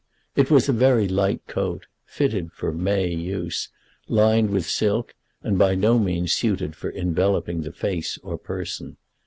[0.35, 3.69] It was a very light coat, fitted for May use,
[4.07, 8.97] lined with silk, and by no means suited for enveloping the face or person.